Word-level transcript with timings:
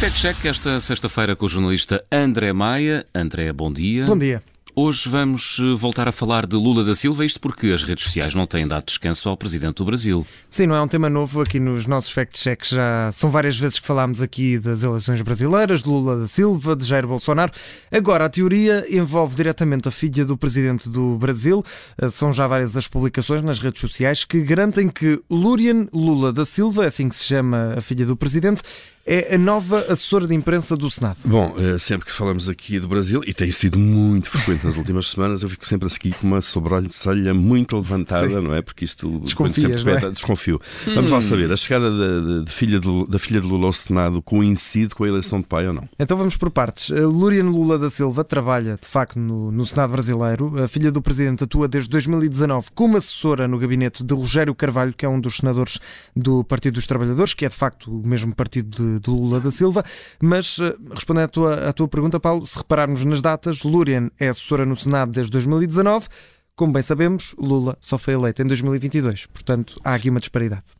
Fact 0.00 0.18
Check 0.18 0.46
esta 0.46 0.80
sexta-feira 0.80 1.36
com 1.36 1.44
o 1.44 1.48
jornalista 1.48 2.02
André 2.10 2.54
Maia. 2.54 3.04
André, 3.14 3.52
bom 3.52 3.70
dia. 3.70 4.06
Bom 4.06 4.16
dia. 4.16 4.42
Hoje 4.74 5.10
vamos 5.10 5.58
eh, 5.60 5.74
voltar 5.74 6.08
a 6.08 6.12
falar 6.12 6.46
de 6.46 6.56
Lula 6.56 6.82
da 6.82 6.94
Silva, 6.94 7.22
isto 7.22 7.38
porque 7.38 7.66
as 7.66 7.84
redes 7.84 8.04
sociais 8.04 8.34
não 8.34 8.46
têm 8.46 8.66
dado 8.66 8.86
descanso 8.86 9.28
ao 9.28 9.36
Presidente 9.36 9.74
do 9.74 9.84
Brasil. 9.84 10.26
Sim, 10.48 10.68
não 10.68 10.74
é 10.74 10.80
um 10.80 10.88
tema 10.88 11.10
novo 11.10 11.42
aqui 11.42 11.60
nos 11.60 11.86
nossos 11.86 12.10
fact-checks. 12.12 12.70
Já 12.70 13.10
são 13.12 13.30
várias 13.30 13.58
vezes 13.58 13.78
que 13.78 13.86
falámos 13.86 14.22
aqui 14.22 14.58
das 14.58 14.82
eleições 14.82 15.20
brasileiras, 15.20 15.82
de 15.82 15.88
Lula 15.90 16.20
da 16.20 16.26
Silva, 16.26 16.74
de 16.74 16.86
Jair 16.86 17.06
Bolsonaro. 17.06 17.52
Agora, 17.92 18.24
a 18.24 18.30
teoria 18.30 18.86
envolve 18.88 19.36
diretamente 19.36 19.86
a 19.86 19.90
filha 19.90 20.24
do 20.24 20.34
Presidente 20.34 20.88
do 20.88 21.18
Brasil. 21.18 21.62
Eh, 22.00 22.08
são 22.08 22.32
já 22.32 22.46
várias 22.46 22.74
as 22.74 22.88
publicações 22.88 23.42
nas 23.42 23.58
redes 23.58 23.82
sociais 23.82 24.24
que 24.24 24.40
garantem 24.40 24.88
que 24.88 25.20
Lurian 25.28 25.88
Lula 25.92 26.32
da 26.32 26.46
Silva, 26.46 26.84
é 26.84 26.86
assim 26.86 27.10
que 27.10 27.16
se 27.16 27.24
chama 27.24 27.74
a 27.76 27.82
filha 27.82 28.06
do 28.06 28.16
Presidente, 28.16 28.62
é 29.10 29.34
a 29.34 29.38
nova 29.38 29.80
assessora 29.88 30.24
de 30.24 30.34
imprensa 30.36 30.76
do 30.76 30.88
Senado. 30.88 31.16
Bom, 31.24 31.56
eh, 31.58 31.76
sempre 31.78 32.06
que 32.06 32.12
falamos 32.12 32.48
aqui 32.48 32.78
do 32.78 32.86
Brasil, 32.86 33.22
e 33.26 33.34
tem 33.34 33.50
sido 33.50 33.76
muito 33.76 34.30
frequente 34.30 34.64
nas 34.64 34.76
últimas 34.76 35.08
semanas, 35.08 35.42
eu 35.42 35.48
fico 35.48 35.66
sempre 35.66 35.86
a 35.86 35.88
seguir 35.88 36.14
com 36.14 36.28
uma 36.28 36.40
sobrancelha 36.40 37.34
muito 37.34 37.76
levantada, 37.76 38.28
Sim. 38.28 38.40
não 38.40 38.54
é? 38.54 38.62
Porque 38.62 38.84
isto 38.84 39.18
Desconfias, 39.18 39.80
sempre 39.80 40.06
é? 40.06 40.10
desconfio. 40.12 40.60
Hum. 40.86 40.94
Vamos 40.94 41.10
lá 41.10 41.20
saber, 41.20 41.50
a 41.50 41.56
chegada 41.56 41.90
de, 41.90 42.44
de 42.44 42.52
filha 42.52 42.78
de, 42.78 43.06
da 43.08 43.18
filha 43.18 43.40
de 43.40 43.48
Lula 43.48 43.66
ao 43.66 43.72
Senado 43.72 44.22
coincide 44.22 44.94
com 44.94 45.02
a 45.02 45.08
eleição 45.08 45.40
de 45.40 45.46
pai 45.48 45.66
ou 45.66 45.72
não? 45.74 45.88
Então 45.98 46.16
vamos 46.16 46.36
por 46.36 46.48
partes. 46.48 46.90
Lurian 46.90 47.50
Lula 47.50 47.80
da 47.80 47.90
Silva 47.90 48.22
trabalha, 48.22 48.78
de 48.80 48.86
facto, 48.86 49.18
no, 49.18 49.50
no 49.50 49.66
Senado 49.66 49.90
brasileiro. 49.90 50.62
A 50.62 50.68
filha 50.68 50.92
do 50.92 51.02
Presidente 51.02 51.42
atua 51.42 51.66
desde 51.66 51.90
2019 51.90 52.68
como 52.76 52.96
assessora 52.96 53.48
no 53.48 53.58
gabinete 53.58 54.04
de 54.04 54.14
Rogério 54.14 54.54
Carvalho, 54.54 54.94
que 54.96 55.04
é 55.04 55.08
um 55.08 55.20
dos 55.20 55.38
senadores 55.38 55.80
do 56.14 56.44
Partido 56.44 56.74
dos 56.74 56.86
Trabalhadores, 56.86 57.34
que 57.34 57.44
é, 57.44 57.48
de 57.48 57.56
facto, 57.56 57.90
o 57.90 58.06
mesmo 58.06 58.32
partido 58.32 58.70
de 58.70 58.99
de 59.00 59.10
Lula 59.10 59.40
da 59.40 59.50
Silva. 59.50 59.84
Mas, 60.22 60.58
eh, 60.60 60.74
respondendo 60.92 61.24
à 61.24 61.28
tua, 61.28 61.68
à 61.68 61.72
tua 61.72 61.88
pergunta, 61.88 62.20
Paulo, 62.20 62.46
se 62.46 62.58
repararmos 62.58 63.04
nas 63.04 63.20
datas, 63.20 63.62
Lurian 63.62 64.10
é 64.18 64.28
assessora 64.28 64.64
no 64.64 64.76
Senado 64.76 65.12
desde 65.12 65.32
2019. 65.32 66.08
Como 66.54 66.72
bem 66.72 66.82
sabemos, 66.82 67.34
Lula 67.38 67.76
só 67.80 67.96
foi 67.96 68.14
eleito 68.14 68.42
em 68.42 68.46
2022. 68.46 69.26
Portanto, 69.26 69.80
há 69.84 69.94
aqui 69.94 70.10
uma 70.10 70.20
disparidade. 70.20 70.79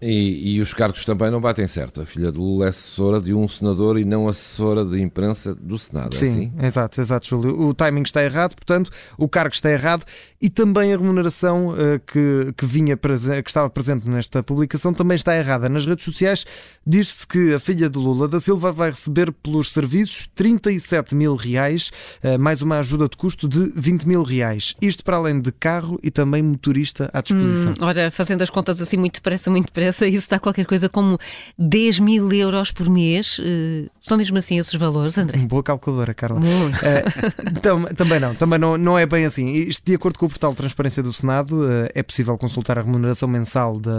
E, 0.00 0.54
e, 0.54 0.60
os 0.60 0.72
cargos 0.72 1.04
também 1.04 1.28
não 1.28 1.40
batem 1.40 1.66
certo. 1.66 2.00
A 2.00 2.06
filha 2.06 2.30
de 2.30 2.38
Lula 2.38 2.66
é 2.66 2.68
assessora 2.68 3.20
de 3.20 3.34
um 3.34 3.48
senador 3.48 3.98
e 3.98 4.04
não 4.04 4.28
assessora 4.28 4.84
de 4.84 5.02
imprensa 5.02 5.52
do 5.56 5.76
Senado. 5.76 6.14
É 6.14 6.16
Sim, 6.16 6.26
é 6.26 6.30
assim? 6.30 6.52
exato, 6.66 7.00
exato, 7.00 7.26
Júlio. 7.26 7.60
O 7.60 7.74
timing 7.74 8.02
está 8.02 8.22
errado, 8.22 8.54
portanto, 8.54 8.92
o 9.16 9.28
cargo 9.28 9.52
está 9.52 9.72
errado 9.72 10.04
e 10.40 10.48
também 10.48 10.94
a 10.94 10.96
remuneração 10.96 11.70
uh, 11.70 11.98
que, 12.06 12.54
que, 12.56 12.64
vinha 12.64 12.96
que 12.96 13.50
estava 13.50 13.68
presente 13.68 14.08
nesta 14.08 14.40
publicação 14.40 14.94
também 14.94 15.16
está 15.16 15.36
errada. 15.36 15.68
Nas 15.68 15.84
redes 15.84 16.04
sociais 16.04 16.46
diz-se 16.86 17.26
que 17.26 17.54
a 17.54 17.58
filha 17.58 17.90
de 17.90 17.98
Lula 17.98 18.28
da 18.28 18.40
Silva 18.40 18.70
vai 18.70 18.90
receber 18.90 19.32
pelos 19.32 19.72
serviços 19.72 20.28
37 20.36 21.12
mil 21.12 21.34
reais, 21.34 21.90
uh, 22.22 22.38
mais 22.38 22.62
uma 22.62 22.78
ajuda 22.78 23.08
de 23.08 23.16
custo 23.16 23.48
de 23.48 23.72
20 23.74 24.04
mil 24.04 24.22
reais. 24.22 24.76
Isto 24.80 25.02
para 25.02 25.16
além 25.16 25.40
de 25.40 25.50
carro 25.50 25.98
e 26.04 26.10
também 26.12 26.40
motorista 26.40 27.10
à 27.12 27.20
disposição. 27.20 27.72
Hum, 27.72 27.84
ora, 27.84 28.12
fazendo 28.12 28.42
as 28.42 28.50
contas 28.50 28.80
assim 28.80 28.96
muito 28.96 29.14
depressa, 29.14 29.50
muito 29.50 29.66
depressa 29.66 29.87
cabeça, 29.88 30.06
isso 30.06 30.18
está 30.18 30.38
qualquer 30.38 30.66
coisa 30.66 30.88
como 30.88 31.18
10 31.58 32.00
mil 32.00 32.30
euros 32.32 32.70
por 32.70 32.88
mês. 32.88 33.38
Uh, 33.38 33.90
são 34.00 34.16
mesmo 34.16 34.38
assim 34.38 34.58
esses 34.58 34.74
valores, 34.74 35.16
André? 35.16 35.38
Boa 35.38 35.62
calculadora, 35.62 36.14
Carla. 36.14 36.40
Uh, 36.40 37.94
também 37.94 38.20
não, 38.20 38.34
também 38.34 38.58
não, 38.58 38.76
não 38.76 38.98
é 38.98 39.06
bem 39.06 39.24
assim. 39.24 39.50
Isto, 39.52 39.84
de 39.84 39.94
acordo 39.94 40.18
com 40.18 40.26
o 40.26 40.28
portal 40.28 40.50
de 40.50 40.56
Transparência 40.58 41.02
do 41.02 41.12
Senado, 41.12 41.64
uh, 41.64 41.88
é 41.94 42.02
possível 42.02 42.36
consultar 42.36 42.78
a 42.78 42.82
remuneração 42.82 43.28
mensal 43.28 43.78
de, 43.78 43.90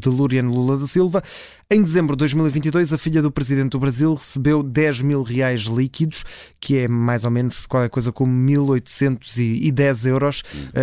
de 0.00 0.08
Luriano 0.08 0.52
Lula 0.52 0.78
da 0.78 0.86
Silva. 0.86 1.22
Em 1.68 1.82
dezembro 1.82 2.14
de 2.14 2.20
2022, 2.20 2.92
a 2.92 2.98
filha 2.98 3.20
do 3.20 3.30
presidente 3.30 3.70
do 3.70 3.80
Brasil 3.80 4.14
recebeu 4.14 4.62
10 4.62 5.02
mil 5.02 5.22
reais 5.24 5.62
líquidos, 5.62 6.24
que 6.60 6.78
é 6.78 6.88
mais 6.88 7.24
ou 7.24 7.30
menos 7.30 7.66
qualquer 7.66 7.88
coisa 7.88 8.12
como 8.12 8.32
1.810 8.32 10.06
euros. 10.06 10.42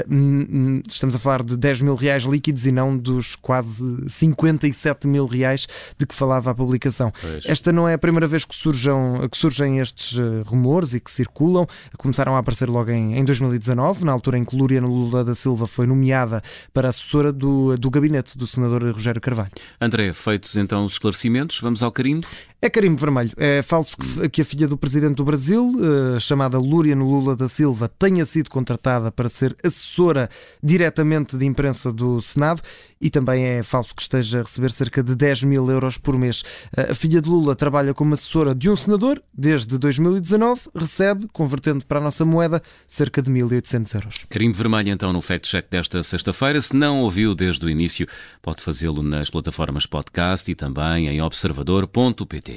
Hum. 0.10 0.82
Estamos 0.86 1.16
a 1.16 1.20
falar 1.20 1.42
de 1.42 1.56
10 1.56 1.84
mil 1.84 1.96
reais 1.96 2.24
líquidos 2.24 2.66
e 2.66 2.72
não 2.74 2.98
dos 2.98 3.38
quase 3.38 4.10
50 4.10 4.53
77 4.54 5.08
mil 5.08 5.26
reais 5.26 5.68
de 5.98 6.06
que 6.06 6.14
falava 6.14 6.52
a 6.52 6.56
publicação. 6.56 7.12
Pois. 7.20 7.46
Esta 7.46 7.72
não 7.72 7.88
é 7.88 7.94
a 7.94 7.98
primeira 7.98 8.28
vez 8.28 8.46
que, 8.46 8.56
surjam, 8.56 9.28
que 9.30 9.38
surgem 9.38 9.80
estes 9.80 10.18
eh, 10.18 10.42
rumores 10.46 10.94
e 10.94 11.00
que 11.00 11.12
circulam. 11.12 11.68
Começaram 11.98 12.36
a 12.36 12.40
aparecer 12.40 12.70
logo 12.70 12.92
em, 12.92 13.18
em 13.18 13.24
2019, 13.24 14.06
na 14.06 14.12
altura 14.12 14.38
em 14.38 14.46
que 14.46 14.56
Lúria 14.56 14.82
Lula 14.82 15.24
da 15.24 15.36
Silva 15.36 15.68
foi 15.68 15.86
nomeada 15.86 16.42
para 16.74 16.90
assessora 16.90 17.32
do, 17.32 17.78
do 17.78 17.90
gabinete 17.90 18.38
do 18.38 18.46
senador 18.46 18.84
Rogério 18.92 19.22
Carvalho. 19.22 19.52
André, 19.80 20.14
feitos 20.14 20.56
então 20.56 20.86
os 20.86 20.94
esclarecimentos, 20.94 21.60
vamos 21.60 21.82
ao 21.82 21.92
carimbo? 21.92 22.28
É 22.64 22.70
carimbo 22.70 22.98
vermelho. 22.98 23.34
É 23.36 23.62
falso 23.62 23.98
que, 23.98 24.30
que 24.30 24.42
a 24.42 24.46
filha 24.46 24.70
do 24.70 24.78
presidente 24.78 25.16
do 25.16 25.26
Brasil, 25.26 25.76
uh, 25.76 26.18
chamada 26.18 26.58
Lúria 26.58 26.96
Lula 26.96 27.36
da 27.36 27.50
Silva, 27.50 27.90
tenha 27.90 28.26
sido 28.26 28.50
contratada 28.50 29.12
para 29.12 29.28
ser 29.28 29.54
assessora 29.62 30.30
diretamente 30.64 31.36
de 31.36 31.46
imprensa 31.46 31.92
do 31.92 32.22
Senado 32.22 32.62
e 33.02 33.10
também 33.10 33.44
é 33.44 33.64
falso 33.64 33.94
que 33.94 34.02
esteja 34.02 34.40
a 34.40 34.44
receber 34.44 34.72
cerca 34.72 35.04
de 35.04 35.14
10 35.14 35.44
mil 35.44 35.70
euros 35.70 35.98
por 35.98 36.18
mês. 36.18 36.40
Uh, 36.78 36.92
a 36.92 36.96
filha 36.96 37.22
de 37.22 37.28
Lula 37.28 37.54
trabalha 37.54 37.94
como 37.94 38.14
assessora 38.14 38.56
de 38.56 38.70
um 38.70 38.78
senador 38.78 39.22
desde 39.34 39.78
2019, 39.78 40.62
recebe, 40.74 41.28
convertendo 41.34 41.86
para 41.86 42.00
a 42.00 42.02
nossa 42.02 42.24
moeda, 42.24 42.64
cerca 42.88 43.22
de 43.22 43.30
1.800 43.30 43.96
euros. 43.96 44.26
Carimbo 44.30 44.56
vermelho 44.56 44.88
então 44.88 45.12
no 45.12 45.22
Fact 45.22 45.50
Check 45.50 45.70
desta 45.70 46.02
sexta-feira. 46.02 46.62
Se 46.62 46.74
não 46.74 47.02
ouviu 47.02 47.36
desde 47.36 47.66
o 47.66 47.70
início, 47.70 48.08
pode 48.42 48.64
fazê-lo 48.64 49.04
nas 49.04 49.30
plataformas 49.30 49.86
podcast 49.86 50.50
e 50.50 50.56
também 50.56 51.10
em 51.10 51.22
observador.pt. 51.22 52.53